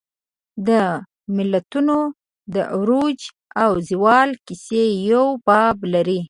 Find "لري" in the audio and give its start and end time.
5.93-6.19